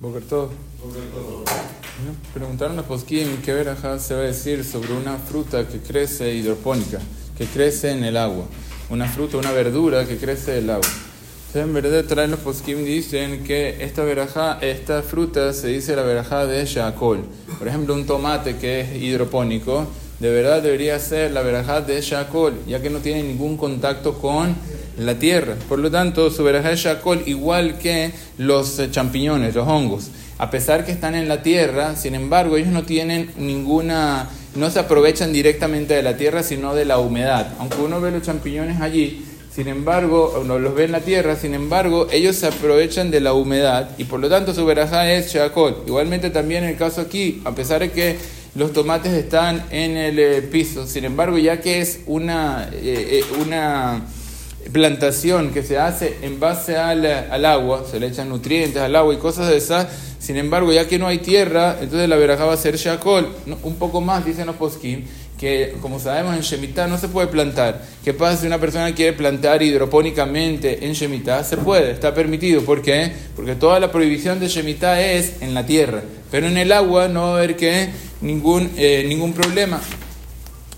Bokertov. 0.00 0.48
Preguntaron 2.32 2.78
a 2.78 2.82
Poskim 2.82 3.42
qué 3.44 3.52
verajá 3.52 3.98
se 3.98 4.14
va 4.14 4.20
a 4.20 4.24
decir 4.24 4.64
sobre 4.64 4.94
una 4.94 5.18
fruta 5.18 5.68
que 5.68 5.78
crece 5.78 6.34
hidropónica, 6.34 6.98
que 7.36 7.44
crece 7.44 7.90
en 7.90 8.04
el 8.04 8.16
agua. 8.16 8.46
Una 8.88 9.06
fruta, 9.06 9.36
una 9.36 9.52
verdura 9.52 10.06
que 10.06 10.16
crece 10.16 10.56
en 10.56 10.64
el 10.64 10.70
agua. 10.70 10.88
Entonces, 11.48 11.62
en 11.62 11.74
verdad, 11.74 12.04
traen 12.06 12.30
los 12.30 12.40
Poskim 12.40 12.82
dicen 12.82 13.44
que 13.44 13.84
esta 13.84 14.02
verajá, 14.02 14.58
esta 14.62 15.02
fruta 15.02 15.52
se 15.52 15.68
dice 15.68 15.94
la 15.94 16.02
verajá 16.02 16.46
de 16.46 16.64
Shakol. 16.64 17.20
Por 17.58 17.68
ejemplo, 17.68 17.92
un 17.92 18.06
tomate 18.06 18.56
que 18.56 18.80
es 18.80 19.02
hidropónico, 19.02 19.86
de 20.18 20.30
verdad 20.30 20.62
debería 20.62 20.98
ser 20.98 21.32
la 21.32 21.42
verajá 21.42 21.82
de 21.82 22.00
Shakol, 22.00 22.54
ya 22.66 22.80
que 22.80 22.88
no 22.88 23.00
tiene 23.00 23.22
ningún 23.22 23.58
contacto 23.58 24.14
con 24.18 24.56
la 25.06 25.18
tierra. 25.18 25.56
Por 25.68 25.78
lo 25.78 25.90
tanto, 25.90 26.30
su 26.30 26.44
verajá 26.44 26.72
es 26.72 26.80
Shakol 26.80 27.22
igual 27.26 27.78
que 27.78 28.12
los 28.38 28.78
eh, 28.78 28.90
champiñones, 28.90 29.54
los 29.54 29.66
hongos. 29.66 30.10
A 30.38 30.50
pesar 30.50 30.84
que 30.84 30.92
están 30.92 31.14
en 31.14 31.28
la 31.28 31.42
tierra, 31.42 31.96
sin 31.96 32.14
embargo, 32.14 32.56
ellos 32.56 32.70
no 32.70 32.84
tienen 32.84 33.30
ninguna, 33.36 34.28
no 34.54 34.70
se 34.70 34.78
aprovechan 34.78 35.32
directamente 35.32 35.94
de 35.94 36.02
la 36.02 36.16
tierra, 36.16 36.42
sino 36.42 36.74
de 36.74 36.86
la 36.86 36.98
humedad. 36.98 37.54
Aunque 37.58 37.80
uno 37.80 38.00
ve 38.00 38.10
los 38.10 38.22
champiñones 38.22 38.80
allí, 38.80 39.24
sin 39.54 39.68
embargo, 39.68 40.38
uno 40.40 40.58
los 40.58 40.74
ve 40.74 40.84
en 40.84 40.92
la 40.92 41.00
tierra, 41.00 41.36
sin 41.36 41.54
embargo, 41.54 42.06
ellos 42.10 42.36
se 42.36 42.46
aprovechan 42.46 43.10
de 43.10 43.20
la 43.20 43.34
humedad 43.34 43.90
y 43.98 44.04
por 44.04 44.20
lo 44.20 44.28
tanto 44.28 44.54
su 44.54 44.64
verajá 44.64 45.12
es 45.12 45.32
Shakol. 45.32 45.82
Igualmente 45.86 46.30
también 46.30 46.64
en 46.64 46.70
el 46.70 46.76
caso 46.76 47.00
aquí, 47.00 47.42
a 47.44 47.54
pesar 47.54 47.80
de 47.80 47.90
que 47.90 48.16
los 48.54 48.72
tomates 48.72 49.12
están 49.12 49.64
en 49.70 49.96
el 49.96 50.18
eh, 50.18 50.42
piso, 50.42 50.86
sin 50.86 51.04
embargo, 51.04 51.36
ya 51.36 51.60
que 51.60 51.80
es 51.80 52.00
una, 52.06 52.70
eh, 52.72 53.22
una 53.44 54.06
plantación 54.72 55.50
que 55.50 55.62
se 55.62 55.78
hace 55.78 56.18
en 56.22 56.38
base 56.38 56.76
al, 56.76 57.04
al, 57.04 57.44
agua, 57.44 57.84
se 57.90 57.98
le 57.98 58.08
echan 58.08 58.28
nutrientes 58.28 58.80
al 58.80 58.94
agua 58.96 59.14
y 59.14 59.18
cosas 59.18 59.48
de 59.48 59.56
esas. 59.56 59.86
Sin 60.18 60.36
embargo, 60.36 60.72
ya 60.72 60.86
que 60.86 60.98
no 60.98 61.06
hay 61.06 61.18
tierra, 61.18 61.78
entonces 61.80 62.08
la 62.08 62.16
verajá 62.16 62.44
va 62.44 62.52
a 62.52 62.56
ser 62.56 62.76
shakol. 62.76 63.28
Un 63.62 63.76
poco 63.76 64.00
más, 64.00 64.24
dicen 64.24 64.46
los 64.46 64.56
poskim, 64.56 65.04
que 65.40 65.74
como 65.80 65.98
sabemos 65.98 66.36
en 66.36 66.42
Shemitah 66.42 66.86
no 66.86 66.98
se 66.98 67.08
puede 67.08 67.28
plantar. 67.28 67.82
¿Qué 68.04 68.12
pasa 68.12 68.42
si 68.42 68.46
una 68.46 68.58
persona 68.58 68.94
quiere 68.94 69.14
plantar 69.14 69.62
hidropónicamente 69.62 70.84
en 70.84 70.92
Shemitah? 70.92 71.42
Se 71.44 71.56
puede, 71.56 71.92
está 71.92 72.12
permitido. 72.12 72.62
¿Por 72.62 72.82
qué? 72.82 73.10
Porque 73.34 73.54
toda 73.54 73.80
la 73.80 73.90
prohibición 73.90 74.38
de 74.38 74.48
Shemitah 74.48 75.00
es 75.00 75.40
en 75.40 75.54
la 75.54 75.64
tierra. 75.64 76.02
Pero 76.30 76.46
en 76.46 76.58
el 76.58 76.70
agua 76.72 77.08
no 77.08 77.22
va 77.22 77.28
a 77.30 77.36
haber 77.38 77.56
que 77.56 77.88
ningún, 78.20 78.70
eh, 78.76 79.04
ningún 79.08 79.32
problema. 79.32 79.80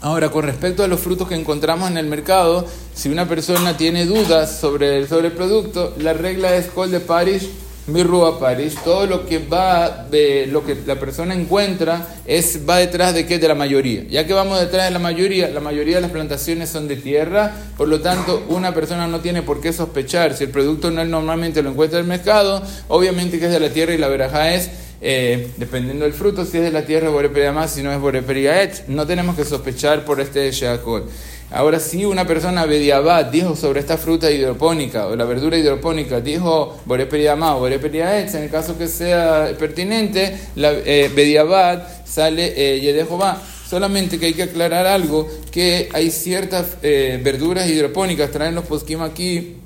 Ahora, 0.02 0.30
con 0.30 0.42
respecto 0.42 0.82
a 0.82 0.88
los 0.88 0.98
frutos 0.98 1.28
que 1.28 1.36
encontramos 1.36 1.88
en 1.88 1.96
el 1.96 2.06
mercado, 2.06 2.66
si 2.92 3.08
una 3.08 3.28
persona 3.28 3.76
tiene 3.76 4.04
dudas 4.04 4.58
sobre 4.58 4.98
el, 4.98 5.06
sobre 5.06 5.30
producto, 5.30 5.94
la 5.96 6.12
regla 6.12 6.56
es 6.56 6.66
col 6.66 6.90
de 6.90 6.98
Parish, 6.98 7.48
mirrua 7.86 8.40
Parish. 8.40 8.74
Todo 8.82 9.06
lo 9.06 9.26
que 9.26 9.38
va 9.38 10.04
de 10.10 10.48
lo 10.48 10.66
que 10.66 10.76
la 10.84 10.98
persona 10.98 11.34
encuentra 11.34 12.04
es 12.26 12.68
va 12.68 12.78
detrás 12.78 13.14
de 13.14 13.26
qué 13.26 13.38
de 13.38 13.46
la 13.46 13.54
mayoría. 13.54 14.02
Ya 14.08 14.26
que 14.26 14.32
vamos 14.32 14.58
detrás 14.58 14.86
de 14.86 14.90
la 14.90 14.98
mayoría, 14.98 15.48
la 15.50 15.60
mayoría 15.60 15.96
de 15.96 16.02
las 16.02 16.10
plantaciones 16.10 16.68
son 16.68 16.88
de 16.88 16.96
tierra, 16.96 17.52
por 17.76 17.86
lo 17.86 18.00
tanto, 18.00 18.44
una 18.48 18.74
persona 18.74 19.06
no 19.06 19.20
tiene 19.20 19.42
por 19.42 19.60
qué 19.60 19.72
sospechar 19.72 20.34
si 20.36 20.42
el 20.42 20.50
producto 20.50 20.90
no 20.90 21.04
normalmente 21.04 21.62
lo 21.62 21.70
encuentra 21.70 22.00
en 22.00 22.06
el 22.06 22.08
mercado, 22.08 22.60
obviamente 22.88 23.38
que 23.38 23.46
es 23.46 23.52
de 23.52 23.60
la 23.60 23.70
tierra 23.70 23.94
y 23.94 23.98
la 23.98 24.08
veraja 24.08 24.52
es 24.52 24.68
eh, 25.04 25.50
dependiendo 25.56 26.04
del 26.04 26.14
fruto, 26.14 26.44
si 26.44 26.58
es 26.58 26.62
de 26.62 26.70
la 26.70 26.86
tierra, 26.86 27.08
Boreperia 27.10 27.50
más, 27.50 27.72
si 27.72 27.82
no 27.82 27.92
es 27.92 27.98
Boreperia 27.98 28.62
et, 28.62 28.86
no 28.86 29.04
tenemos 29.04 29.34
que 29.34 29.44
sospechar 29.44 30.04
por 30.04 30.20
este 30.20 30.50
Sheakol. 30.52 31.04
Ahora, 31.50 31.80
si 31.80 32.04
una 32.04 32.24
persona 32.24 32.64
Bediabad 32.66 33.26
dijo 33.26 33.56
sobre 33.56 33.80
esta 33.80 33.98
fruta 33.98 34.30
hidropónica 34.30 35.08
o 35.08 35.16
la 35.16 35.24
verdura 35.24 35.58
hidropónica, 35.58 36.20
dijo 36.20 36.78
Boreperia 36.86 37.34
más 37.34 37.56
o 37.56 37.58
Boreperia 37.58 38.20
et, 38.20 38.32
en 38.34 38.44
el 38.44 38.50
caso 38.50 38.78
que 38.78 38.86
sea 38.86 39.50
pertinente, 39.58 40.38
la 40.54 40.72
eh, 40.72 41.10
Bediabad 41.14 41.82
sale 42.06 42.54
eh, 42.56 42.80
Yedejobá. 42.80 43.42
Solamente 43.68 44.18
que 44.18 44.26
hay 44.26 44.34
que 44.34 44.44
aclarar 44.44 44.86
algo, 44.86 45.28
que 45.50 45.88
hay 45.92 46.10
ciertas 46.10 46.76
eh, 46.82 47.20
verduras 47.22 47.68
hidropónicas, 47.68 48.30
traen 48.30 48.54
los 48.54 48.66
posquim 48.66 49.02
aquí, 49.02 49.56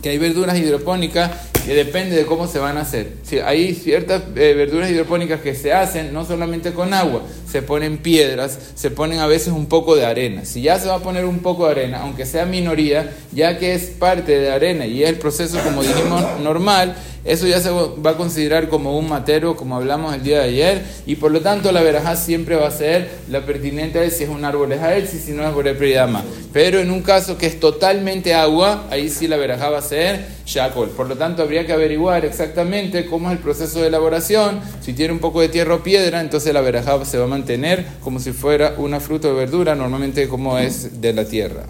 que 0.00 0.10
hay 0.10 0.18
verduras 0.18 0.56
hidropónicas 0.56 1.30
que 1.64 1.74
depende 1.74 2.16
de 2.16 2.26
cómo 2.26 2.46
se 2.46 2.58
van 2.58 2.76
a 2.76 2.82
hacer. 2.82 3.14
Hay 3.44 3.74
ciertas 3.74 4.22
eh, 4.36 4.54
verduras 4.54 4.90
hidropónicas 4.90 5.40
que 5.40 5.54
se 5.54 5.72
hacen 5.72 6.12
no 6.12 6.24
solamente 6.24 6.72
con 6.72 6.92
agua, 6.92 7.22
se 7.54 7.62
ponen 7.62 7.98
piedras, 7.98 8.58
se 8.74 8.90
ponen 8.90 9.20
a 9.20 9.28
veces 9.28 9.52
un 9.52 9.66
poco 9.66 9.94
de 9.94 10.04
arena. 10.04 10.44
Si 10.44 10.60
ya 10.60 10.76
se 10.80 10.88
va 10.88 10.96
a 10.96 10.98
poner 10.98 11.24
un 11.24 11.38
poco 11.38 11.66
de 11.66 11.70
arena, 11.70 12.00
aunque 12.02 12.26
sea 12.26 12.46
minoría, 12.46 13.14
ya 13.30 13.60
que 13.60 13.74
es 13.74 13.82
parte 13.90 14.40
de 14.40 14.50
arena 14.50 14.86
y 14.86 15.04
es 15.04 15.08
el 15.08 15.18
proceso, 15.18 15.60
como 15.62 15.84
dijimos, 15.84 16.20
normal, 16.42 16.96
eso 17.24 17.46
ya 17.46 17.58
se 17.58 17.70
va 17.70 18.10
a 18.10 18.16
considerar 18.16 18.68
como 18.68 18.98
un 18.98 19.08
matero, 19.08 19.56
como 19.56 19.76
hablamos 19.76 20.14
el 20.14 20.22
día 20.22 20.40
de 20.40 20.44
ayer, 20.44 20.82
y 21.06 21.16
por 21.16 21.30
lo 21.30 21.40
tanto 21.40 21.72
la 21.72 21.80
verajá 21.80 22.16
siempre 22.16 22.54
va 22.56 22.68
a 22.68 22.70
ser 22.70 23.08
la 23.30 23.46
pertinente 23.46 23.98
de 23.98 24.10
si 24.10 24.24
es 24.24 24.28
un 24.28 24.44
árbol 24.44 24.72
es 24.72 25.14
y 25.14 25.18
si 25.18 25.32
no 25.32 25.46
es 25.46 25.54
borepridama. 25.54 26.22
Pero 26.52 26.80
en 26.80 26.90
un 26.90 27.00
caso 27.00 27.38
que 27.38 27.46
es 27.46 27.58
totalmente 27.58 28.34
agua, 28.34 28.86
ahí 28.90 29.08
sí 29.08 29.26
la 29.26 29.36
verajá 29.36 29.70
va 29.70 29.78
a 29.78 29.82
ser 29.82 30.26
shakol. 30.44 30.90
Por 30.90 31.08
lo 31.08 31.16
tanto, 31.16 31.42
habría 31.42 31.66
que 31.66 31.72
averiguar 31.72 32.26
exactamente 32.26 33.06
cómo 33.06 33.30
es 33.30 33.38
el 33.38 33.42
proceso 33.42 33.80
de 33.80 33.88
elaboración. 33.88 34.60
Si 34.82 34.92
tiene 34.92 35.14
un 35.14 35.18
poco 35.18 35.40
de 35.40 35.48
tierra 35.48 35.76
o 35.76 35.82
piedra, 35.82 36.20
entonces 36.20 36.52
la 36.52 36.60
verajá 36.60 37.02
se 37.06 37.16
va 37.16 37.24
a 37.24 37.28
mantener 37.44 37.84
como 38.02 38.20
si 38.20 38.32
fuera 38.32 38.74
una 38.78 39.00
fruta 39.00 39.28
o 39.28 39.34
verdura, 39.34 39.74
normalmente 39.74 40.28
como 40.28 40.58
es 40.58 41.02
de 41.02 41.12
la 41.12 41.26
tierra. 41.26 41.64